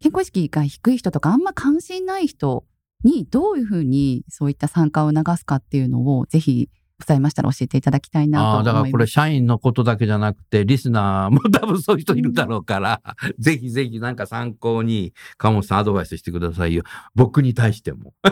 [0.00, 2.64] 健康意識が低い人とかあんま関心ない人
[3.04, 8.66] にどういうふうにそういった参加を促すかっていうのをぜひございましたら教えていただきたいなと思います。
[8.66, 13.02] だからこれ社員のことだけじゃなくて、リスナーも多分そういう人いるだろうから、
[13.38, 16.84] ぜひぜひなんか参考に、川本さんアドバイスしてくださいよ。
[17.14, 18.14] 僕に対しても。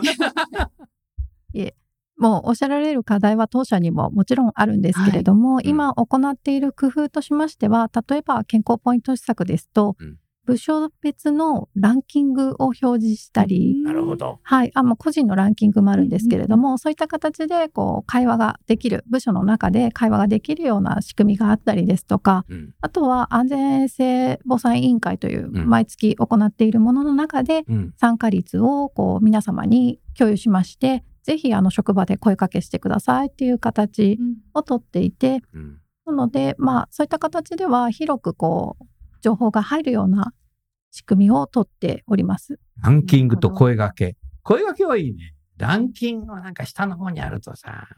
[2.18, 10.16] もうおっしゃられる課題は当社にももちろんあるんですけれども、ん今行っている工夫としましては、例えば健康ポイント施策ですと、うん
[10.48, 14.40] 部署別のランキングを表示したり、なるほど。
[14.42, 22.74] はい、あもう個人のランキングもあるんですけれども、そういった形でこう会話ができる、部署の中で会話ができるような仕組みがあったりですとか、うん。
[22.80, 27.94] あとは安全衛生防災委員会といううん毎月行っているものの中で、うん。
[27.98, 35.78] 参加率をこう皆様に共有しまして、ぜひあの職場で声かけしてくださいっていう形うんをとっていて、うん。
[36.06, 38.84] なので、まあそういった形では広くこう
[39.20, 40.32] 情報が入るような
[40.90, 42.58] 仕組みをとっております。
[42.82, 44.16] ランキングと声掛け。
[44.42, 45.34] 声掛けはいいね。
[45.56, 47.88] ランキングはなんか下の方にあるとさ、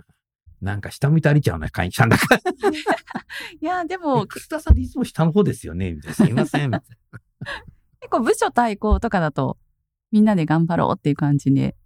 [0.60, 2.40] なんか下向いて歩いちゃうね、会員さんだから。
[3.60, 5.92] いや、でも楠田さんっていつも下の方ですよね？
[5.92, 6.14] みたいな。
[6.14, 6.70] すいません。
[8.00, 9.58] 結構部署対抗とかだと、
[10.10, 11.76] みんなで頑張ろうっていう感じで、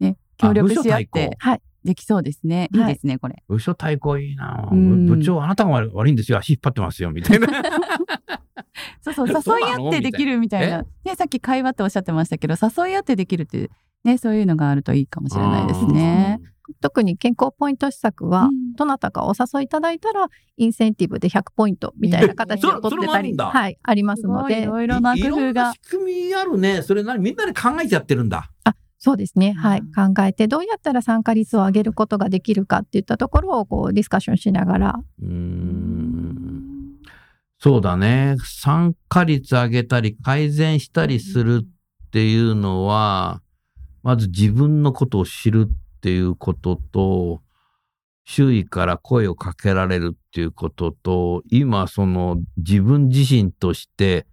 [0.00, 1.62] ね、協力し合っ部署対抗てはい。
[1.86, 2.68] できそうですね。
[2.74, 3.34] いいはいですね、これ。
[3.34, 6.38] な部署対抗いいなうん部長、あなたが悪悪いんですよ。
[6.38, 7.10] 足引っ張ってますよ。
[7.10, 7.48] みたいな。
[9.00, 10.84] そうそう、誘い合ってできるみたいみな。
[11.04, 13.70] ね、さっき会話っておっしゃってましたけど、誘い合ってできるって、
[14.04, 16.40] ね、そういうのがあるといいかもしれないですね。
[16.80, 25.80] 特に健康ポイント施策は、うんどなたかお誘いいただいたら、インセンティブで100ポイントみたいな形でえ取ってたり、はい、ありますのごいいで、ろいろな工夫が仕。
[25.80, 26.82] 組みあるね。
[26.82, 28.50] それ何みんなで考えちゃってるんだ。
[29.06, 36.96] そうですね、はい、うん考えて、どうやったら参加率を上げることができるかっていったところをこうディスカッションしながら、うーん。
[37.60, 38.34] そうだね。
[38.44, 43.42] 参加率上げたり改善したりするっていうのは、
[44.02, 47.42] まず自分のことを知るっていうことと、
[48.24, 54.26] 周囲から声をかけられるっていうことと、今その自分自身として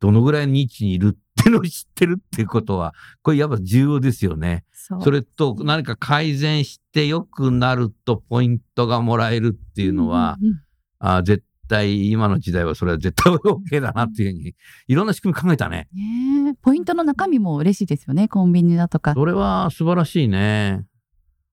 [0.00, 4.64] どのぐらいの位置にいるっていうのを知ってるっていうことは、これやっぱ重要ですよね。
[5.02, 10.60] それと何か改善して良くなるとポイントがもらえるっていうのは、うんうんうん
[10.98, 14.54] あ絶対今の時代はそれは絶対 OK だなっていうふうに、
[14.86, 15.88] いろんな仕組み考えたね。
[15.92, 19.14] ねえポイントの中身も嬉しいですよね、コンビニだとか。
[19.14, 20.86] それは素晴らしいね。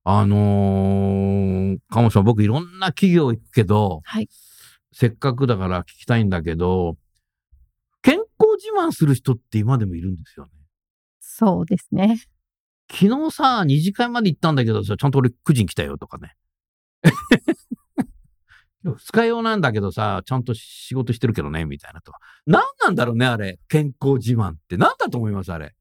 [0.05, 4.29] あのー、鴨さん僕いろんな企業行くけど、はい、
[4.91, 6.97] せっかくだから聞きたいんだけど、
[8.63, 10.51] 自慢する人って今でもいるんですよね。
[11.19, 12.19] そうですね。
[12.91, 16.35] 昨日さ、2時間まで行ったんだけどさ、ちゃんと俺9時に来たよとかね。
[18.83, 22.11] 二日用なんだけどさ、ちゃんと仕事してるけどね、みたいなと。
[22.45, 23.59] 何なんだろうね、あれ。
[23.69, 24.77] 健康自慢って。
[24.77, 25.73] 何だと思いますあれ？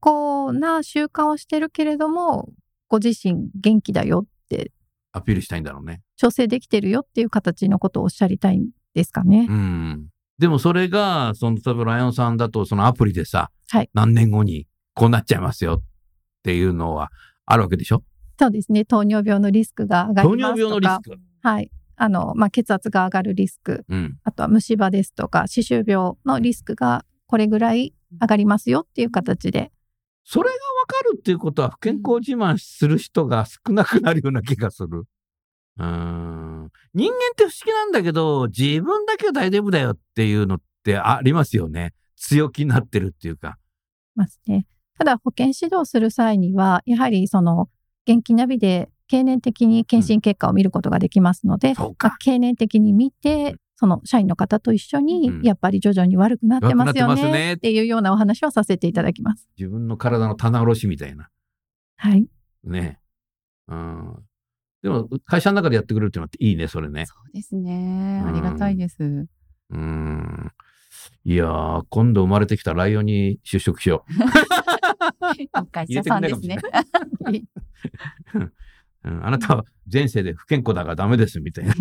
[0.00, 2.48] こうな習慣をしてるけれども、
[2.88, 4.72] ご自身元気だよって、
[5.12, 6.02] アピールしたいんだろうね。
[6.16, 9.46] 調整できてるよっていう形のことをおっしゃりたいんですかね。
[9.48, 10.08] うん。
[10.40, 15.82] でもそれが、その、例えばライオンさんだと、そのアプリでさ、はい何年後にこうなっちゃいますよっ
[16.42, 17.10] ていうのは
[17.46, 18.02] あるわけでしょ？
[18.38, 18.84] そうですね。
[18.84, 20.70] 糖尿病のリスクが上が糖りますとか。
[20.70, 21.48] 尿病のリスク？
[21.48, 21.70] はい。
[21.96, 24.18] あの、まあ、血圧が上がるリスク、うん。
[24.24, 29.70] あとは虫歯ですとか、歯周病のリスクがこれぐらい上がりますよっていう形で。
[30.24, 35.04] それがわかるっていうことは、不健康自慢する人が少なくなるような気がする。
[35.78, 36.49] うーん。
[36.94, 41.92] 人間って不思議なんだけど、自分だけは大丈夫だよっていうのってありますよね。
[42.16, 43.58] 強気になってるっていうか。
[44.16, 44.66] ますね。
[44.98, 47.68] ただ、保健指導する際には、やはりその、
[48.06, 52.08] 元気ナビで経年的に検診結果を見ることができますので、そうか。
[52.08, 59.48] まあ経年的に見て、その社員の方と一緒にうん、やっぱり徐々に悪くなってますよねっていうようなお話をさせていただきます。
[59.58, 61.30] 自分の体の棚卸しみたいな。
[61.96, 62.26] はい。
[62.62, 63.00] ね。
[63.68, 64.24] うん。
[64.82, 67.06] でも、会社の中でやってくれるっていうのっていいね、それね。
[67.06, 68.22] そうですね。
[68.24, 69.02] うんありがたいです。
[69.02, 70.52] うーん。
[71.24, 74.04] いやー、今度生まれてきたライオンに出社しよ
[75.54, 76.58] お会社さんですね。
[78.34, 78.52] う。
[79.02, 81.74] うん、あなたは前世で不健康だからダメですみたいな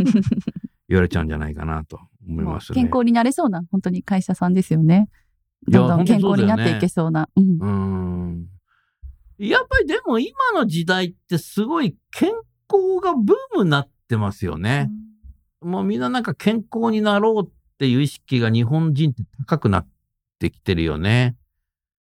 [0.87, 2.75] 言われちゃうんじゃないかなと思いますね。
[2.75, 5.09] 健康になれそうな、本当に会社さんですよね。
[5.67, 7.29] どんどん健康になっていけそうな。
[7.35, 8.47] うんうーん。
[9.37, 12.31] やっぱりでも今の時代ってすごい健
[12.71, 14.89] 康がブームになってますよね。
[15.61, 19.87] もうみんななんか健康になろうっていう意識が日本人って高くなっ
[20.39, 21.35] てきてるよね。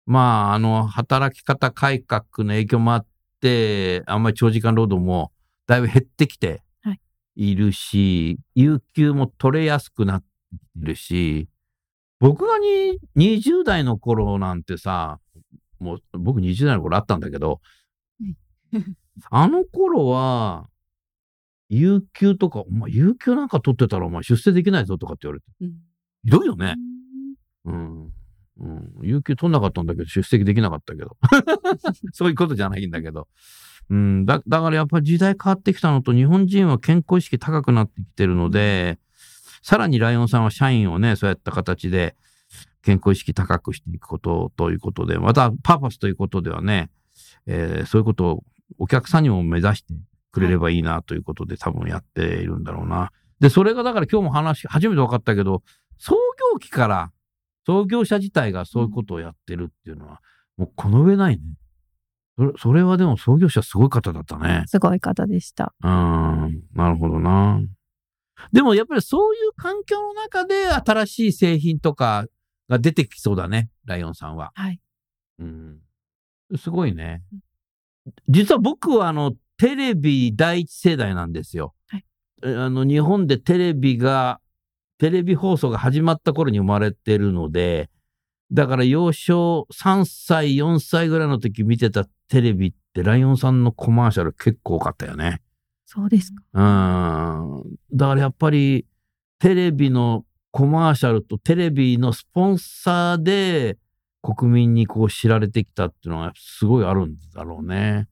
[0.07, 3.07] まあ、あの、働き方改革の影響もあっ
[3.41, 5.33] て、あんまり長時間労働も
[5.67, 7.01] だいぶ減ってきてはい
[7.37, 11.49] いるし、有給も取れやすくなってきてるし、
[12.19, 15.19] 僕がに20代の頃なんてさ、
[15.79, 17.61] もう僕20代の頃あったんだけどはい、
[19.31, 20.69] あの頃は、
[21.69, 25.73] 有給とか、お前有給なんか取ってたらお前出世できないぞとかって言われて、うん
[26.25, 26.75] ひどいよね。
[27.65, 28.13] うん。
[28.61, 28.93] うん。
[29.03, 31.17] 有給取んなかったんだけど、出席できなかったけど。
[32.13, 33.27] そういうことじゃないんだけど。
[33.89, 34.27] うん。
[34.27, 38.99] だ、だからやっぱり時代変わってきたのと、日本人は健康意識高くなってきてるので、
[39.63, 42.17] さらにライオンさんは社員をね、そうやった形で
[42.83, 46.91] 健康意識高くしていくことということで、またパーパスということではね、
[47.47, 48.45] えーそういうことを
[48.79, 49.95] お客さんにも目指して
[50.33, 53.11] くれればいいなということで、多分やっているんだろうな。
[53.41, 55.63] で、それがだから今日も話、初めて分かったけど、
[55.99, 56.15] 創
[56.53, 57.13] 業期から
[57.67, 60.21] 創業者自体がそういうことをやってるっていうのは、
[60.57, 61.43] もうこの上ないね。
[62.37, 64.65] それそれはでも創業者すごい方だったね。
[64.67, 65.75] すごい方でした。
[65.83, 67.61] うん、なるほどな。
[68.53, 72.27] でもやっぱりそういう環境の中で新しい製品とか
[72.69, 74.53] が出てきそうだね、ライオンさんは。
[74.55, 74.81] はい。
[75.39, 75.79] うん。
[76.57, 77.23] すごいね。
[78.29, 81.75] 実は僕はあの、テレビ第一世代なんですよ。
[81.89, 82.05] はい
[82.43, 84.41] えあの、日本でテレビが、
[84.99, 87.91] テレビ放送が始まった頃に生まれてるので、
[88.53, 95.41] だから幼少3歳、4歳ぐらいの時見てたテレビってライオンさんのコマーシャル結構多かったよね。
[95.87, 96.43] そうですか。
[96.53, 97.77] うん。
[97.93, 98.87] だからやっぱり
[99.39, 103.77] テレビのコマーシャルとテレビのスポンサーで
[104.23, 108.09] 国民にこう知られてきたっていうのはすごいあるんだろうね。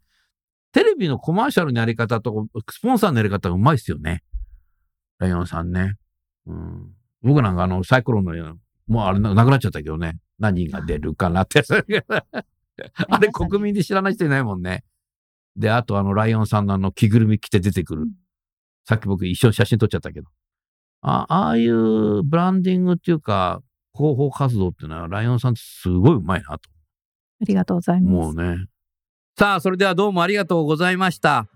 [0.72, 4.22] テレビのコマーシャルのやり方とスポンサーのやり方がうまいっすよね。
[5.18, 5.94] ライオンさんね。
[6.46, 6.92] うん。
[7.22, 8.54] 僕なんかあのサイクロンのような
[8.86, 10.18] もうあれななくなっちゃったけどね。
[10.38, 11.62] 何が出るかなって。
[13.08, 14.84] あれ国民で知らない人いないもんね。
[15.56, 18.06] で、あとあのライオンさんのあの着ぐるみ着て出てくる。
[18.84, 20.28] さっき僕一緒に写真撮っちゃったけど。
[21.00, 23.62] あああいうブランディングっていうか、
[23.98, 26.70] 広報活動っていうのはライオンさんってすごいうまいなと
[27.42, 28.14] ありがとうございます。
[28.14, 28.66] 思うね。
[29.36, 31.48] さあ、それではどうもありがとうございました。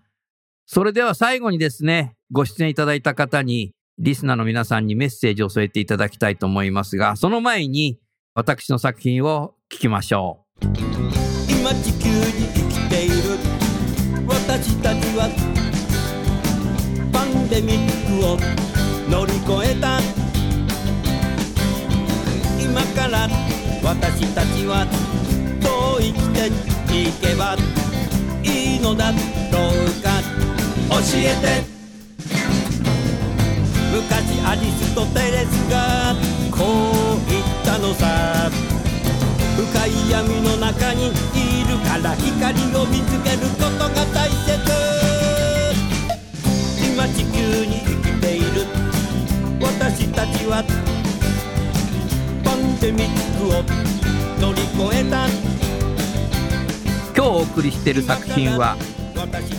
[0.67, 7.99] それでは最後にですね、ご出演いただいた方に、リスナーの皆さんにメッセージを添えていただきたいと思いますが、その前に
[8.35, 10.65] 私の作品を聞きましょう。
[10.65, 12.23] 今地球に
[12.55, 13.15] 生きている
[14.27, 15.29] 私たちは
[17.13, 18.39] パンデミックを
[19.11, 19.99] 乗り越えた
[22.73, 23.29] 今から
[23.85, 24.87] 私たちは
[25.61, 26.49] どう生きて
[27.03, 27.55] いけば
[28.43, 29.21] いいのだろう
[30.03, 30.23] か。
[30.89, 31.69] 教えて。
[33.93, 36.17] 昔アリストテレスが
[36.51, 38.51] こう言ったのさ。
[39.55, 44.57] 深い闇の中にいるから光を見つけることが大切。
[46.91, 48.65] 今地球に生きている。
[49.61, 50.65] 私たちは
[52.83, 53.63] デミックを
[54.41, 55.29] 乗り越えた。
[57.15, 58.77] 今日お送りしている作品は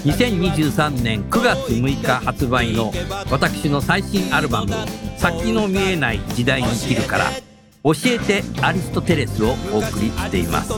[0.03, 2.91] 2023年9月6日発売の
[3.31, 4.73] 私の最新アルバム
[5.15, 7.31] 「先の見えない時代に生きる」から
[7.85, 10.73] 「教えてアリストテレス」をお送りしています。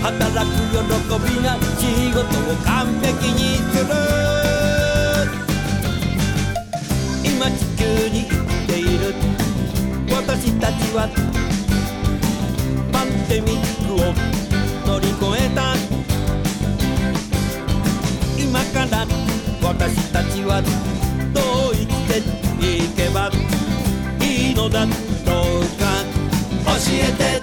[0.00, 0.86] 働く喜
[1.34, 2.22] びが仕事を
[2.64, 4.27] 完璧にする
[8.08, 9.14] に生きている。
[10.10, 11.08] 私たちは
[12.92, 13.96] パンデミックを
[14.86, 15.74] 乗り越えた。
[18.38, 19.06] 今から
[19.62, 20.62] 私たちは
[21.32, 22.18] どう生きて
[22.84, 23.30] いけば
[24.20, 26.04] いいのだろうか。
[26.64, 27.42] 教えて。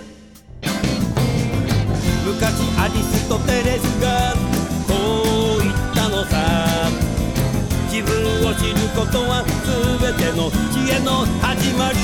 [2.25, 4.34] 昔アリストテレスが
[8.57, 9.43] 知ることは
[9.99, 11.99] 全ての知恵の始まり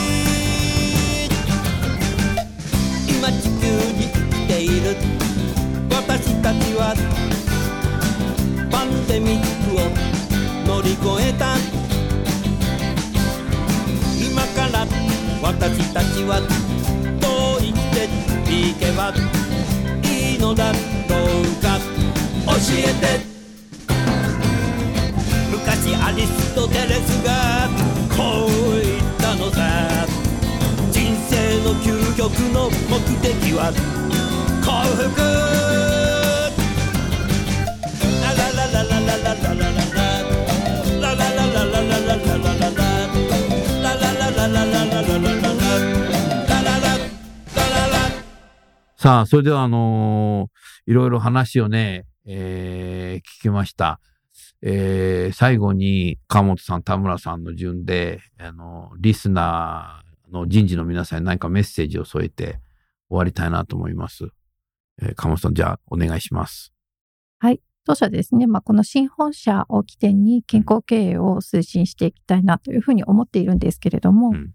[3.08, 4.96] 今地球に生きている
[5.90, 6.96] 私たちは
[8.70, 9.80] パンデミックを
[10.68, 11.56] 乗り越えた
[14.20, 14.86] 今から
[15.42, 16.42] 私たちは
[17.20, 19.14] どう生きていけば
[20.04, 21.80] いいのだろうか
[22.46, 23.31] 教えて
[26.16, 27.70] リストテレスが
[28.16, 30.06] こう言ったのさ
[30.92, 33.72] 人生の究極の目的は
[34.64, 34.72] 幸
[35.10, 35.72] 福
[49.02, 50.52] さあ、それではあの
[50.86, 54.00] いろいろ話をね、えー、聞きました。
[54.62, 62.60] えー最後に、川本さん、田村さんの順で、あのリスナーの人事の皆さんに何かメッセージを添えて
[63.10, 64.28] 終わりたいなと思います。
[65.02, 66.74] えー川本さん、じゃあ、お願いします。
[67.84, 74.54] 当社ですね、まあ、この新本社を起点に健康経営を推進していきたいなというふうに思っているんですけれども、うん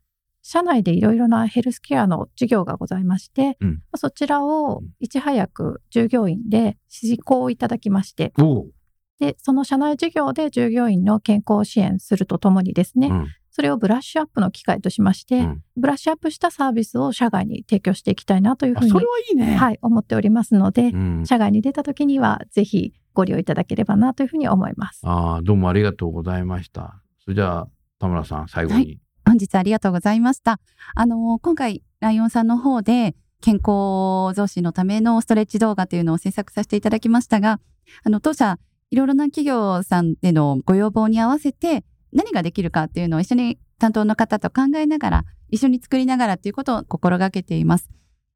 [0.48, 8.70] 社内でいろいろなヘルスケアの事業がございまして、うんまあそちらをいち早く従業員で施行いただきまして、おう
[9.18, 19.56] で、その社内事業で従業員の健康を支援するとともにですね、うんそれをブラッシュアップの機会としまして、うんブラッシュアップしたサービスを社外に提供していきたいなというふうに、あそれはいいね。
[19.56, 25.00] はい、思っておりますので、うん社外に出た時にはぜひご利用いただければなというふうに思います。
[25.04, 27.00] ああ、どうもありがとうございました。
[27.24, 28.76] それじゃあ、田村さん、最後に。
[28.76, 30.60] はい本日ありがとうございました。
[30.94, 37.58] あの、今回、ライオンさんの方で、健康増進のためのストレッチ動画というのを制作させていただきましたが、
[38.04, 38.58] あの、当社、
[38.90, 47.90] いろいろな企業さんでのご要望に合わせて、何ができるかっていうのを一緒に担当の方と考えながら、一緒に作りながらということを心がけています。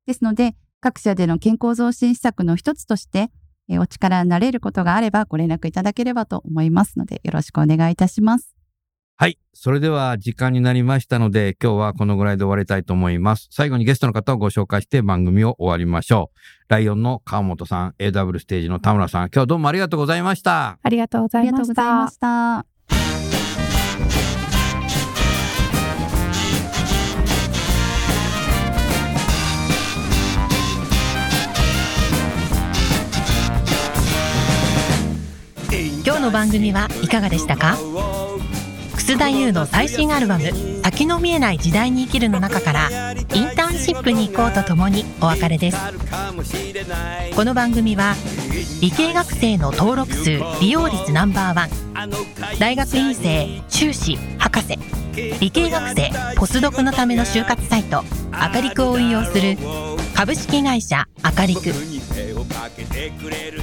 [0.07, 3.31] ですので、各社での健康増進施策の一つとして、
[3.79, 8.60] お力になれることがあればご連絡いただければと思いますので、よろしくお願いいたします。
[9.21, 9.39] はい。
[9.53, 13.49] それでは時間になりましたので、今日はこのぐらいで終わりたいと思います。
[13.51, 16.39] 最後にゲストの方をご紹介して番組を終わりましょう。
[16.73, 20.79] ライオンの川本さん、AW ステージの田村さん、今日はどうもありがとうございました。
[20.83, 22.11] ありがとうござありがとういましたございま。
[22.11, 22.67] した。
[36.07, 37.77] 今日の番組はいかがでしたか？
[39.11, 40.45] 楠田優の最新アルバム
[40.85, 42.89] 「先の見えない時代に生きる」の中から
[43.35, 45.79] インターンシップに行こうとともにお別れです。
[47.35, 48.15] この番組は
[48.81, 52.11] 理系学生の登録数利用率ナンバーワン
[52.61, 54.79] 大学院生修士博士
[55.41, 59.59] 理系学生ポスドクのための就活サイトアカリクを運用する
[60.21, 61.73] 株式会社アカリク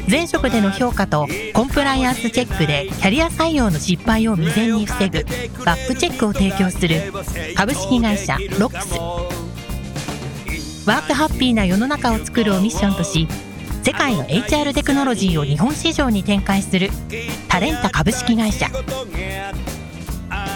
[0.10, 5.24] 前職での評価とコンプライアンスチェックでキャリア採用の失敗を未然に防ぐ
[5.64, 7.14] バックチェックを提供する
[7.56, 8.96] 株式会社ロックス。
[10.90, 13.28] ワークハッピーな世の中を作るをミッションとし
[13.84, 16.90] 世界の HR テクノロジーを日本市場に展開する
[17.50, 18.66] タレンタ株式会社。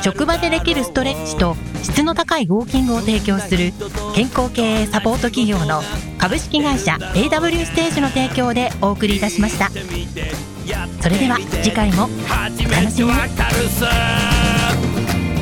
[0.02, 3.72] 職場でできるストレッチと質の高いウォーキングを提供する
[4.16, 5.82] 健康経営サポート企業の
[6.18, 9.70] 株式会社 AW ステージの提供でお送りいたしました。
[9.70, 13.89] それでは次回も初めてわかるさ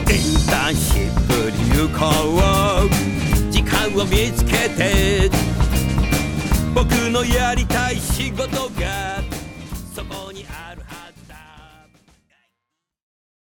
[0.09, 1.69] インターンシップに
[3.51, 5.29] 時間を見つけて
[6.73, 9.28] 僕のやりたい仕事が